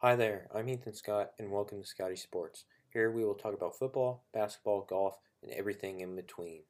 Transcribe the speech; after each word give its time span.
Hi 0.00 0.14
there, 0.14 0.46
I'm 0.54 0.68
Ethan 0.68 0.92
Scott, 0.92 1.30
and 1.38 1.50
welcome 1.50 1.80
to 1.80 1.86
Scotties 1.86 2.20
Sports. 2.20 2.66
Here 2.92 3.10
we 3.10 3.24
will 3.24 3.34
talk 3.34 3.54
about 3.54 3.78
football, 3.78 4.26
basketball, 4.34 4.82
golf, 4.82 5.16
and 5.42 5.50
everything 5.52 6.00
in 6.00 6.14
between. 6.14 6.64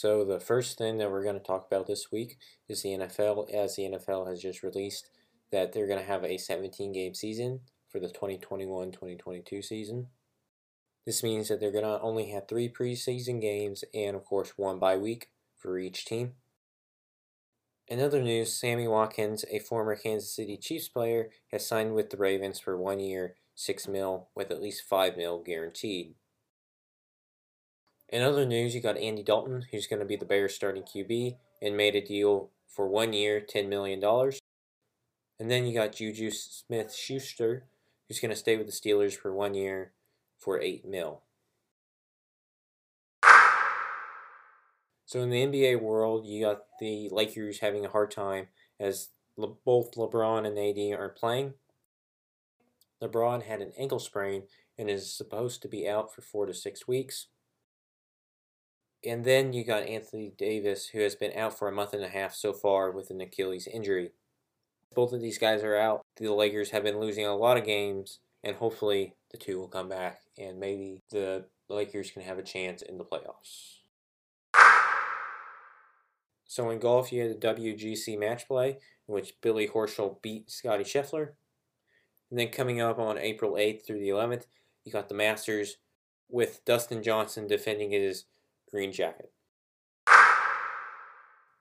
So, 0.00 0.24
the 0.24 0.38
first 0.38 0.78
thing 0.78 0.98
that 0.98 1.10
we're 1.10 1.24
going 1.24 1.40
to 1.40 1.44
talk 1.44 1.66
about 1.66 1.88
this 1.88 2.12
week 2.12 2.38
is 2.68 2.82
the 2.82 2.90
NFL, 2.90 3.52
as 3.52 3.74
the 3.74 3.82
NFL 3.82 4.28
has 4.28 4.40
just 4.40 4.62
released 4.62 5.10
that 5.50 5.72
they're 5.72 5.88
going 5.88 5.98
to 5.98 6.04
have 6.04 6.22
a 6.22 6.38
17 6.38 6.92
game 6.92 7.14
season 7.14 7.62
for 7.90 7.98
the 7.98 8.06
2021 8.06 8.92
2022 8.92 9.60
season. 9.60 10.06
This 11.04 11.24
means 11.24 11.48
that 11.48 11.58
they're 11.58 11.72
going 11.72 11.82
to 11.82 12.00
only 12.00 12.30
have 12.30 12.46
three 12.46 12.68
preseason 12.68 13.40
games 13.40 13.82
and, 13.92 14.14
of 14.14 14.24
course, 14.24 14.52
one 14.54 14.78
bye 14.78 14.96
week 14.96 15.30
for 15.56 15.80
each 15.80 16.04
team. 16.04 16.34
In 17.88 17.98
other 17.98 18.22
news, 18.22 18.54
Sammy 18.54 18.86
Watkins, 18.86 19.44
a 19.50 19.58
former 19.58 19.96
Kansas 19.96 20.32
City 20.32 20.56
Chiefs 20.56 20.86
player, 20.86 21.30
has 21.50 21.66
signed 21.66 21.96
with 21.96 22.10
the 22.10 22.18
Ravens 22.18 22.60
for 22.60 22.78
one 22.78 23.00
year, 23.00 23.34
6 23.56 23.88
mil, 23.88 24.28
with 24.36 24.52
at 24.52 24.62
least 24.62 24.84
5 24.88 25.16
mil 25.16 25.42
guaranteed. 25.42 26.14
In 28.08 28.22
other 28.22 28.46
news, 28.46 28.74
you 28.74 28.80
got 28.80 28.96
Andy 28.96 29.22
Dalton, 29.22 29.66
who's 29.70 29.86
going 29.86 30.00
to 30.00 30.06
be 30.06 30.16
the 30.16 30.24
Bears 30.24 30.54
starting 30.54 30.82
QB, 30.82 31.36
and 31.60 31.76
made 31.76 31.94
a 31.94 32.00
deal 32.00 32.50
for 32.66 32.88
one 32.88 33.12
year, 33.12 33.40
$10 33.40 33.68
million. 33.68 34.02
And 35.38 35.50
then 35.50 35.66
you 35.66 35.74
got 35.74 35.92
Juju 35.92 36.30
Smith 36.30 36.94
Schuster, 36.94 37.64
who's 38.06 38.20
going 38.20 38.30
to 38.30 38.36
stay 38.36 38.56
with 38.56 38.66
the 38.66 38.72
Steelers 38.72 39.16
for 39.16 39.34
one 39.34 39.54
year 39.54 39.92
for 40.38 40.60
8 40.60 40.86
mil. 40.86 41.22
So 45.04 45.20
in 45.20 45.30
the 45.30 45.46
NBA 45.46 45.80
world, 45.80 46.26
you 46.26 46.44
got 46.44 46.64
the 46.80 47.08
Lakers 47.10 47.60
having 47.60 47.84
a 47.84 47.90
hard 47.90 48.10
time 48.10 48.48
as 48.78 49.08
Le 49.36 49.48
both 49.64 49.94
LeBron 49.94 50.46
and 50.46 50.58
AD 50.58 50.98
are 50.98 51.08
playing. 51.08 51.54
LeBron 53.02 53.44
had 53.44 53.60
an 53.62 53.72
ankle 53.78 54.00
sprain 54.00 54.42
and 54.76 54.90
is 54.90 55.10
supposed 55.10 55.62
to 55.62 55.68
be 55.68 55.88
out 55.88 56.14
for 56.14 56.20
four 56.20 56.46
to 56.46 56.52
six 56.52 56.86
weeks. 56.86 57.28
And 59.04 59.24
then 59.24 59.52
you 59.52 59.64
got 59.64 59.84
Anthony 59.84 60.32
Davis, 60.36 60.88
who 60.88 61.00
has 61.00 61.14
been 61.14 61.36
out 61.36 61.56
for 61.56 61.68
a 61.68 61.72
month 61.72 61.92
and 61.92 62.02
a 62.02 62.08
half 62.08 62.34
so 62.34 62.52
far 62.52 62.90
with 62.90 63.10
an 63.10 63.20
Achilles 63.20 63.68
injury. 63.68 64.10
Both 64.94 65.12
of 65.12 65.20
these 65.20 65.38
guys 65.38 65.62
are 65.62 65.76
out. 65.76 66.02
The 66.16 66.32
Lakers 66.32 66.70
have 66.70 66.82
been 66.82 66.98
losing 66.98 67.24
a 67.24 67.36
lot 67.36 67.56
of 67.56 67.64
games, 67.64 68.18
and 68.42 68.56
hopefully 68.56 69.14
the 69.30 69.36
two 69.36 69.58
will 69.58 69.68
come 69.68 69.88
back, 69.88 70.22
and 70.36 70.58
maybe 70.58 71.02
the 71.10 71.44
Lakers 71.68 72.10
can 72.10 72.22
have 72.22 72.38
a 72.38 72.42
chance 72.42 72.82
in 72.82 72.98
the 72.98 73.04
playoffs. 73.04 73.76
So 76.46 76.70
in 76.70 76.80
golf, 76.80 77.12
you 77.12 77.22
had 77.22 77.40
the 77.40 77.46
WGC 77.46 78.18
match 78.18 78.48
play, 78.48 78.78
in 79.06 79.14
which 79.14 79.34
Billy 79.42 79.68
Horschel 79.68 80.20
beat 80.22 80.50
Scottie 80.50 80.82
Scheffler. 80.82 81.34
And 82.30 82.38
then 82.38 82.48
coming 82.48 82.80
up 82.80 82.98
on 82.98 83.18
April 83.18 83.52
8th 83.52 83.86
through 83.86 84.00
the 84.00 84.08
11th, 84.08 84.46
you 84.84 84.90
got 84.90 85.08
the 85.08 85.14
Masters 85.14 85.76
with 86.28 86.64
Dustin 86.64 87.02
Johnson 87.02 87.46
defending 87.46 87.92
his 87.92 88.24
green 88.70 88.92
jacket. 88.92 89.32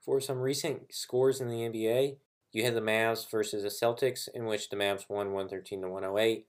For 0.08 0.22
some 0.22 0.40
recent 0.40 0.94
scores 0.94 1.42
in 1.42 1.50
the 1.50 1.68
NBA, 1.68 2.18
you 2.54 2.64
had 2.64 2.76
the 2.76 2.82
Mavs 2.82 3.30
versus 3.30 3.64
the 3.64 3.70
Celtics, 3.70 4.30
in 4.34 4.46
which 4.46 4.70
the 4.70 4.78
Mavs 4.78 5.10
won 5.10 5.34
113 5.34 5.82
to 5.82 5.90
108. 5.90 6.48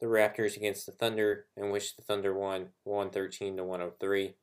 The 0.00 0.06
Raptors 0.06 0.56
against 0.56 0.86
the 0.86 0.92
Thunder, 0.92 1.46
in 1.56 1.70
which 1.70 1.94
the 1.94 2.02
Thunder 2.02 2.34
won 2.34 2.70
113 2.84 3.56
to 3.58 3.64
103. 3.64 4.34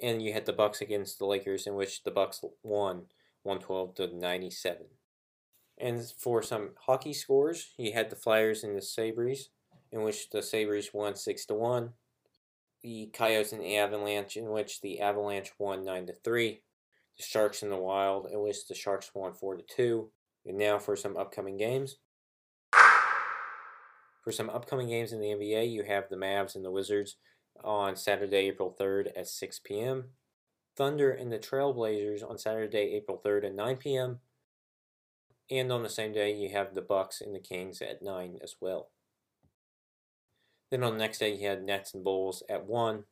And 0.00 0.20
you 0.20 0.32
had 0.32 0.46
the 0.46 0.52
Bucks 0.52 0.80
against 0.80 1.18
the 1.18 1.26
Lakers, 1.26 1.66
in 1.66 1.74
which 1.74 2.02
the 2.02 2.10
Bucks 2.10 2.42
won 2.62 3.04
112 3.44 3.94
to 3.94 4.16
97. 4.16 4.86
And 5.78 6.04
for 6.18 6.42
some 6.42 6.70
hockey 6.86 7.12
scores, 7.12 7.72
you 7.76 7.92
had 7.92 8.10
the 8.10 8.16
Flyers 8.16 8.64
and 8.64 8.76
the 8.76 8.82
Sabres, 8.82 9.50
in 9.92 10.02
which 10.02 10.30
the 10.30 10.42
Sabres 10.42 10.90
won 10.92 11.14
6 11.14 11.46
to 11.46 11.54
1 11.54 11.92
the 12.82 13.10
Coyotes 13.12 13.52
and 13.52 13.62
the 13.62 13.76
Avalanche, 13.76 14.36
in 14.36 14.50
which 14.50 14.80
the 14.80 15.00
Avalanche 15.00 15.52
won 15.58 15.84
9 15.84 16.06
to 16.06 16.14
3. 16.24 16.62
The 17.16 17.22
Sharks 17.22 17.62
and 17.62 17.72
the 17.72 17.76
Wild, 17.76 18.28
in 18.30 18.40
which 18.40 18.66
the 18.68 18.74
Sharks 18.74 19.10
won 19.14 19.34
4 19.34 19.56
to 19.56 19.62
2. 19.62 20.10
And 20.46 20.58
now 20.58 20.78
for 20.78 20.96
some 20.96 21.16
upcoming 21.16 21.56
games. 21.56 21.96
For 24.22 24.32
some 24.32 24.50
upcoming 24.50 24.88
games 24.88 25.12
in 25.12 25.20
the 25.20 25.28
NBA, 25.28 25.72
you 25.72 25.84
have 25.84 26.08
the 26.08 26.16
Mavs 26.16 26.54
and 26.54 26.64
the 26.64 26.70
Wizards 26.70 27.16
on 27.64 27.96
Saturday, 27.96 28.48
April 28.48 28.76
3rd 28.78 29.08
at 29.16 29.26
6 29.26 29.60
p.m. 29.64 30.10
Thunder 30.76 31.10
and 31.10 31.32
the 31.32 31.38
Trailblazers 31.38 32.28
on 32.28 32.38
Saturday, 32.38 32.94
April 32.94 33.20
3rd 33.24 33.46
at 33.46 33.54
9 33.54 33.76
p.m. 33.76 34.20
And 35.50 35.72
on 35.72 35.82
the 35.82 35.88
same 35.88 36.12
day, 36.12 36.34
you 36.34 36.50
have 36.50 36.74
the 36.74 36.82
Bucks 36.82 37.20
and 37.20 37.34
the 37.34 37.40
Kings 37.40 37.80
at 37.80 38.02
9 38.02 38.38
as 38.42 38.56
well. 38.60 38.90
Then 40.70 40.82
on 40.82 40.92
the 40.92 40.98
next 40.98 41.18
day, 41.18 41.34
you 41.34 41.48
had 41.48 41.62
Nets 41.62 41.94
and 41.94 42.04
Bulls 42.04 42.42
at 42.48 42.66
1, 42.66 43.04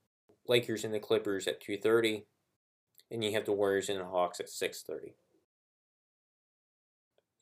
Lakers 0.47 0.85
and 0.85 0.93
the 0.93 1.01
Clippers 1.01 1.47
at 1.47 1.63
2.30, 1.63 2.25
and 3.11 3.25
you 3.25 3.33
have 3.33 3.47
the 3.47 3.53
Warriors 3.53 3.89
and 3.89 4.01
the 4.01 4.05
Hawks 4.05 4.41
at 4.41 4.49
6.30. 4.49 5.15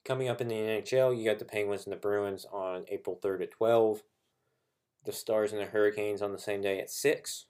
Coming 0.04 0.28
up 0.28 0.40
in 0.40 0.48
the 0.48 0.54
NHL, 0.54 1.16
you 1.16 1.24
got 1.24 1.38
the 1.38 1.44
Penguins 1.44 1.84
and 1.84 1.92
the 1.92 1.98
Bruins 1.98 2.46
on 2.52 2.84
April 2.88 3.18
3rd 3.22 3.42
at 3.42 3.50
12, 3.52 4.02
the 5.04 5.12
Stars 5.12 5.52
and 5.52 5.60
the 5.60 5.66
Hurricanes 5.66 6.22
on 6.22 6.32
the 6.32 6.38
same 6.38 6.60
day 6.60 6.78
at 6.78 6.90
6, 6.90 7.46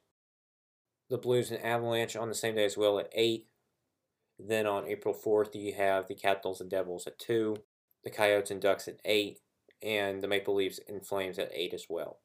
the 1.11 1.19
Blues 1.19 1.51
and 1.51 1.63
Avalanche 1.63 2.17
on 2.17 2.29
the 2.29 2.35
same 2.35 2.55
day 2.55 2.65
as 2.65 2.77
well 2.77 2.99
at 2.99 3.11
8, 3.13 3.47
then 4.39 4.67
on 4.67 4.87
April 4.87 5.15
4th, 5.15 5.55
you 5.55 5.75
have 5.75 6.09
the 6.09 6.15
Capitals 6.15 6.61
and 6.61 6.71
Devils 6.71 7.07
at 7.07 7.19
2, 7.19 7.57
the 8.03 8.11
Coyotes 8.11 8.51
and 8.51 8.61
Ducks 8.61 8.89
at 8.89 9.01
8, 9.05 9.39
and 9.83 10.23
the 10.23 10.29
Maple 10.29 10.55
Leafs 10.55 10.81
and 10.89 11.07
Flames 11.07 11.39
at 11.39 11.51
8 11.53 11.75
as 11.75 11.87
well. 11.89 12.21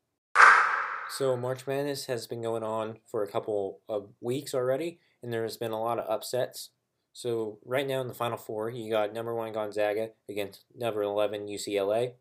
So 1.11 1.35
March 1.35 1.65
Madness 1.65 2.05
has 2.05 2.27
been 2.27 2.43
going 2.43 2.61
on 2.61 2.99
for 3.07 3.23
a 3.23 3.31
couple 3.31 3.79
of 3.89 4.09
weeks 4.21 4.53
already, 4.53 4.99
and 5.23 5.33
there 5.33 5.41
has 5.41 5.57
been 5.57 5.71
a 5.71 5.81
lot 5.81 5.97
of 5.97 6.07
upsets. 6.07 6.69
So 7.13 7.57
right 7.65 7.87
now 7.87 7.99
in 8.01 8.07
the 8.07 8.13
Final 8.13 8.37
Four, 8.37 8.69
you 8.69 8.91
got 8.91 9.11
number 9.11 9.33
one 9.33 9.51
Gonzaga 9.51 10.11
against 10.29 10.65
number 10.77 11.01
11 11.01 11.47
UCLA, 11.47 12.13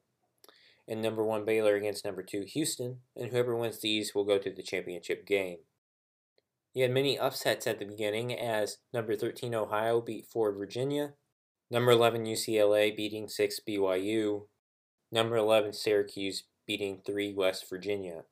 and 0.88 1.02
number 1.02 1.22
one 1.22 1.44
Baylor 1.44 1.76
against 1.76 2.02
number 2.02 2.22
two 2.22 2.44
Houston, 2.48 3.00
and 3.14 3.30
whoever 3.30 3.54
wins 3.54 3.80
these 3.80 4.14
will 4.14 4.24
go 4.24 4.38
to 4.38 4.50
the 4.50 4.62
championship 4.62 5.26
game. 5.26 5.58
You 6.72 6.82
had 6.82 6.90
many 6.90 7.18
upsets 7.18 7.66
at 7.66 7.78
the 7.78 7.84
beginning 7.84 8.32
as 8.32 8.78
number 8.94 9.14
13 9.14 9.54
Ohio 9.54 10.00
beat 10.00 10.24
4 10.24 10.52
Virginia, 10.52 11.12
number 11.70 11.90
11 11.90 12.24
UCLA 12.24 12.96
beating 12.96 13.28
6 13.28 13.60
BYU, 13.68 14.46
number 15.12 15.36
11 15.36 15.74
Syracuse 15.74 16.44
beating 16.66 17.02
3 17.04 17.34
West 17.34 17.68
Virginia. 17.68 18.22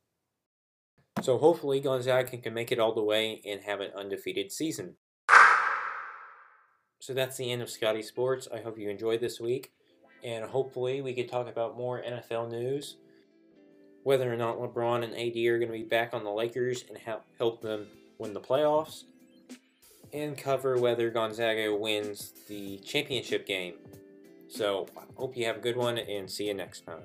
So 1.22 1.38
hopefully 1.38 1.80
Gonzaga 1.80 2.36
can 2.36 2.54
make 2.54 2.70
it 2.70 2.78
all 2.78 2.94
the 2.94 3.02
way 3.02 3.40
and 3.44 3.62
have 3.62 3.80
an 3.80 3.90
undefeated 3.96 4.52
season. 4.52 4.96
So 7.00 7.14
that's 7.14 7.36
the 7.36 7.50
end 7.50 7.62
of 7.62 7.70
Scotties 7.70 8.08
Sports. 8.08 8.48
I 8.52 8.60
hope 8.60 8.78
you 8.78 8.88
enjoyed 8.88 9.20
this 9.20 9.40
week, 9.40 9.72
and 10.24 10.44
hopefully 10.44 11.00
we 11.00 11.14
can 11.14 11.28
talk 11.28 11.48
about 11.48 11.76
more 11.76 12.02
NFL 12.02 12.50
news, 12.50 12.96
whether 14.02 14.32
or 14.32 14.36
not 14.36 14.58
LeBron 14.58 15.04
and 15.04 15.12
AD 15.14 15.36
are 15.46 15.58
going 15.58 15.70
to 15.70 15.78
be 15.78 15.84
back 15.84 16.14
on 16.14 16.24
the 16.24 16.30
Lakers 16.30 16.84
and 16.88 16.98
help 16.98 17.24
help 17.38 17.60
them 17.60 17.86
win 18.18 18.32
the 18.32 18.40
playoffs, 18.40 19.04
and 20.12 20.36
cover 20.36 20.78
whether 20.78 21.10
Gonzaga 21.10 21.74
wins 21.74 22.32
the 22.48 22.78
championship 22.78 23.46
game. 23.46 23.74
So 24.48 24.86
I 24.96 25.02
hope 25.16 25.36
you 25.36 25.44
have 25.46 25.56
a 25.56 25.60
good 25.60 25.76
one, 25.76 25.98
and 25.98 26.30
see 26.30 26.46
you 26.46 26.54
next 26.54 26.86
time. 26.86 27.02